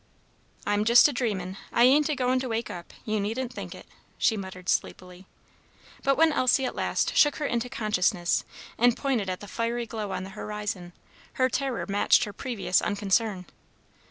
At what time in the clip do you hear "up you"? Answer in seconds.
2.71-3.19